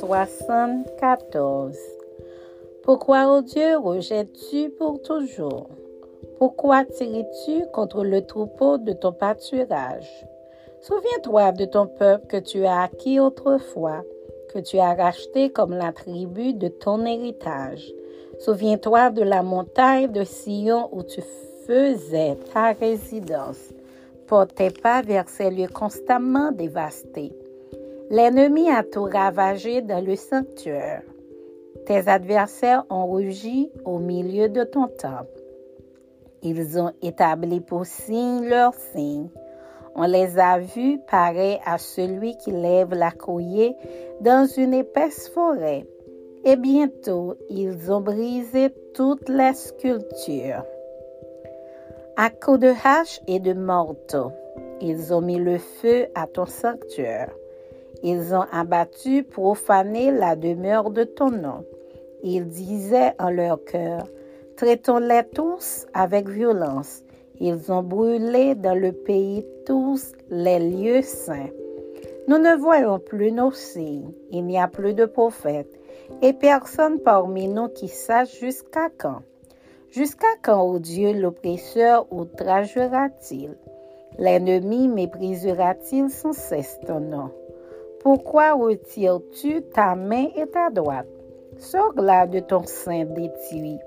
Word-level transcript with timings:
74 0.00 1.74
Pourquoi, 2.82 3.34
ô 3.34 3.40
Dieu, 3.40 3.78
rejettes-tu 3.78 4.68
pour 4.70 5.00
toujours? 5.00 5.70
Pourquoi 6.38 6.84
tirais-tu 6.84 7.64
contre 7.72 8.04
le 8.04 8.26
troupeau 8.26 8.76
de 8.76 8.92
ton 8.92 9.12
pâturage? 9.12 10.26
Souviens-toi 10.82 11.52
de 11.52 11.64
ton 11.64 11.86
peuple 11.86 12.26
que 12.26 12.36
tu 12.36 12.66
as 12.66 12.82
acquis 12.82 13.18
autrefois, 13.18 14.02
que 14.52 14.58
tu 14.58 14.78
as 14.78 14.92
racheté 14.92 15.48
comme 15.48 15.72
la 15.72 15.92
tribu 15.92 16.52
de 16.52 16.68
ton 16.68 17.06
héritage. 17.06 17.90
Souviens-toi 18.40 19.08
de 19.10 19.22
la 19.22 19.42
montagne 19.42 20.12
de 20.12 20.24
Sion 20.24 20.90
où 20.92 21.04
tu 21.04 21.22
faisais 21.66 22.36
ta 22.52 22.72
résidence. 22.72 23.72
Porte 24.26 24.62
pas 24.82 25.00
vers 25.00 25.28
ces 25.30 25.50
lieux 25.50 25.72
constamment 25.72 26.52
dévastés. 26.52 27.32
L'ennemi 28.08 28.70
a 28.70 28.84
tout 28.84 29.02
ravagé 29.02 29.82
dans 29.82 30.04
le 30.04 30.14
sanctuaire. 30.14 31.02
Tes 31.86 32.08
adversaires 32.08 32.84
ont 32.88 33.10
rugi 33.10 33.70
au 33.84 33.98
milieu 33.98 34.48
de 34.48 34.62
ton 34.62 34.86
temple. 34.86 35.42
Ils 36.42 36.78
ont 36.78 36.92
établi 37.02 37.60
pour 37.60 37.84
signe 37.84 38.48
leur 38.48 38.74
signe. 38.74 39.28
On 39.96 40.04
les 40.04 40.38
a 40.38 40.60
vus 40.60 41.00
pareils 41.10 41.58
à 41.64 41.78
celui 41.78 42.36
qui 42.36 42.52
lève 42.52 42.94
la 42.94 43.10
courrier 43.10 43.74
dans 44.20 44.46
une 44.46 44.74
épaisse 44.74 45.28
forêt. 45.28 45.84
Et 46.44 46.54
bientôt, 46.54 47.34
ils 47.50 47.90
ont 47.90 48.00
brisé 48.00 48.72
toutes 48.94 49.28
les 49.28 49.54
sculptures. 49.54 50.64
À 52.16 52.30
coups 52.30 52.60
de 52.60 52.72
hache 52.84 53.20
et 53.26 53.40
de 53.40 53.52
marteau, 53.52 54.30
ils 54.80 55.12
ont 55.12 55.22
mis 55.22 55.38
le 55.38 55.58
feu 55.58 56.06
à 56.14 56.28
ton 56.28 56.46
sanctuaire. 56.46 57.32
Ils 58.02 58.34
ont 58.34 58.44
abattu, 58.52 59.22
profané 59.22 60.10
la 60.10 60.36
demeure 60.36 60.90
de 60.90 61.04
ton 61.04 61.30
nom. 61.30 61.64
Ils 62.22 62.46
disaient 62.46 63.14
en 63.18 63.30
leur 63.30 63.64
cœur, 63.64 64.06
traitons-les 64.56 65.22
tous 65.34 65.86
avec 65.94 66.28
violence. 66.28 67.02
Ils 67.40 67.70
ont 67.70 67.82
brûlé 67.82 68.54
dans 68.54 68.78
le 68.78 68.92
pays 68.92 69.44
tous 69.66 70.12
les 70.30 70.58
lieux 70.58 71.02
saints. 71.02 71.50
Nous 72.28 72.38
ne 72.38 72.56
voyons 72.56 72.98
plus 72.98 73.30
nos 73.30 73.52
signes, 73.52 74.12
il 74.30 74.44
n'y 74.44 74.58
a 74.58 74.66
plus 74.66 74.94
de 74.94 75.04
prophètes, 75.04 75.78
et 76.22 76.32
personne 76.32 76.98
parmi 77.00 77.46
nous 77.46 77.68
qui 77.68 77.88
sache 77.88 78.40
jusqu'à 78.40 78.88
quand. 78.98 79.22
Jusqu'à 79.90 80.34
quand, 80.42 80.62
ô 80.62 80.78
Dieu, 80.78 81.12
l'oppresseur 81.12 82.06
outragera-t-il? 82.12 83.56
L'ennemi 84.18 84.88
méprisera-t-il 84.88 86.10
sans 86.10 86.32
cesse 86.32 86.80
ton 86.86 87.00
nom? 87.00 87.30
Pourquoi 88.00 88.54
retires-tu 88.54 89.62
ta 89.62 89.94
main 89.94 90.28
et 90.36 90.46
ta 90.46 90.70
droite? 90.70 91.06
Sors 91.58 91.94
là 91.96 92.26
de 92.26 92.40
ton 92.40 92.64
sein 92.64 93.04
détruit. 93.04 93.78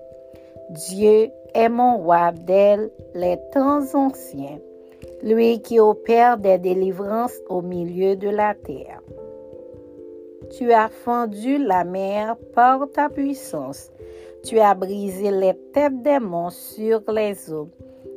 Dieu 0.72 1.30
est 1.54 1.70
mon 1.70 1.98
roi 1.98 2.32
dès 2.32 2.78
les 3.16 3.38
temps 3.52 3.84
anciens, 3.94 4.60
lui 5.24 5.62
qui 5.62 5.80
opère 5.80 6.38
des 6.38 6.58
délivrances 6.58 7.38
au 7.50 7.62
milieu 7.62 8.16
de 8.16 8.30
la 8.30 8.54
terre. 8.54 9.02
Tu 10.52 10.72
as 10.74 10.90
fendu 10.90 11.58
la 11.58 11.84
mer 11.84 12.36
par 12.56 12.90
ta 12.92 13.10
puissance. 13.10 13.92
Tu 14.44 14.60
as 14.60 14.74
brisé 14.74 15.32
les 15.32 15.54
têtes 15.74 16.02
des 16.02 16.20
monstres 16.20 16.74
sur 16.74 17.02
les 17.12 17.52
eaux. 17.52 17.70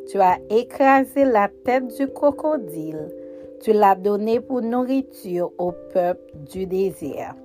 Tu 0.09 0.19
as 0.19 0.39
écrasé 0.51 1.25
la 1.25 1.49
tête 1.65 1.89
du 1.97 2.07
crocodile. 2.09 3.09
Tu 3.63 3.73
l'as 3.73 3.95
donné 3.95 4.41
pour 4.41 4.61
nourriture 4.61 5.53
au 5.57 5.71
peuple 5.93 6.33
du 6.53 6.67
désert. 6.67 7.37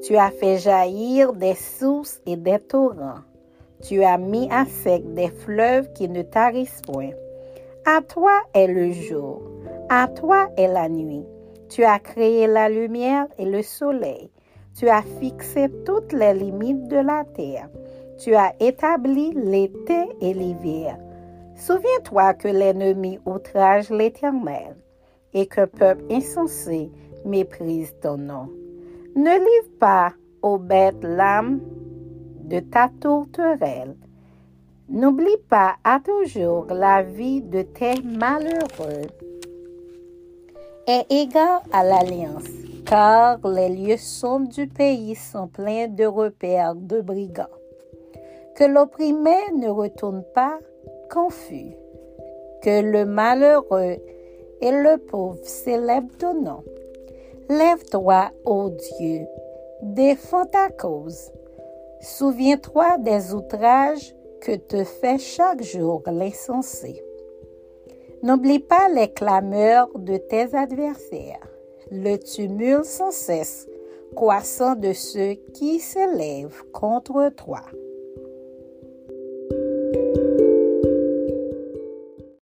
Tu 0.00 0.16
as 0.16 0.30
fait 0.30 0.58
jaillir 0.58 1.32
des 1.32 1.56
sources 1.56 2.20
et 2.24 2.36
des 2.36 2.60
torrents. 2.60 3.18
Tu 3.82 4.04
as 4.04 4.16
mis 4.16 4.48
à 4.52 4.64
sec 4.64 5.12
des 5.14 5.28
fleuves 5.28 5.92
qui 5.92 6.08
ne 6.08 6.22
tarissent 6.22 6.82
point. 6.82 7.10
À 7.84 8.00
toi 8.00 8.30
est 8.54 8.68
le 8.68 8.92
jour, 8.92 9.42
à 9.88 10.06
toi 10.06 10.50
est 10.56 10.68
la 10.68 10.88
nuit. 10.88 11.26
Tu 11.68 11.82
as 11.82 11.98
créé 11.98 12.46
la 12.46 12.68
lumière 12.68 13.26
et 13.36 13.44
le 13.44 13.62
soleil. 13.62 14.30
Tu 14.78 14.88
as 14.88 15.02
fixé 15.02 15.68
toutes 15.84 16.12
les 16.12 16.32
limites 16.32 16.86
de 16.86 16.98
la 16.98 17.24
terre. 17.24 17.68
Tu 18.18 18.36
as 18.36 18.52
établi 18.60 19.32
l'été 19.34 20.10
et 20.20 20.32
l'hiver. 20.32 20.96
Souviens-toi 21.56 22.34
que 22.34 22.46
l'ennemi 22.46 23.18
outrage 23.26 23.90
l'éternel 23.90 24.76
et 25.34 25.46
qu'un 25.46 25.66
peuple 25.66 26.04
insensé 26.10 26.90
méprise 27.24 27.94
ton 28.00 28.16
nom. 28.16 28.48
Ne 29.16 29.38
livre 29.38 29.78
pas 29.78 30.12
aux 30.42 30.58
bêtes 30.58 31.02
l'âme 31.02 31.60
de 32.44 32.60
ta 32.60 32.88
tourterelle. 33.00 33.96
N'oublie 34.88 35.38
pas 35.48 35.76
à 35.84 36.00
toujours 36.00 36.66
la 36.66 37.02
vie 37.02 37.42
de 37.42 37.62
tes 37.62 38.02
malheureux. 38.02 39.06
Et 40.88 41.22
égale 41.22 41.60
à 41.72 41.84
l'alliance, 41.84 42.48
car 42.84 43.38
les 43.46 43.68
lieux 43.68 43.96
sombres 43.96 44.48
du 44.48 44.66
pays 44.66 45.14
sont 45.14 45.46
pleins 45.46 45.86
de 45.86 46.04
repères 46.04 46.74
de 46.74 47.00
brigands. 47.00 47.44
Que 48.56 48.64
l'opprimé 48.64 49.36
ne 49.54 49.68
retourne 49.68 50.24
pas 50.34 50.58
confus, 51.08 51.76
que 52.62 52.82
le 52.82 53.04
malheureux 53.04 53.98
et 54.60 54.70
le 54.70 54.98
pauvre 54.98 55.38
célèbre 55.42 56.16
ton 56.18 56.34
nom. 56.34 56.64
Lève-toi, 57.48 58.30
ô 58.44 58.70
Dieu, 58.70 59.26
défends 59.82 60.46
ta 60.46 60.68
cause. 60.68 61.32
Souviens-toi 62.00 62.98
des 62.98 63.34
outrages 63.34 64.14
que 64.40 64.56
te 64.56 64.84
fait 64.84 65.18
chaque 65.18 65.62
jour 65.62 66.02
l'insensé. 66.06 67.02
N'oublie 68.22 68.58
pas 68.58 68.88
les 68.88 69.12
clameurs 69.12 69.88
de 69.98 70.16
tes 70.16 70.54
adversaires, 70.54 71.46
le 71.90 72.16
tumulte 72.16 72.84
sans 72.84 73.10
cesse 73.10 73.66
croissant 74.14 74.74
de 74.74 74.92
ceux 74.92 75.34
qui 75.54 75.78
s'élèvent 75.78 76.62
contre 76.72 77.30
toi. 77.36 77.62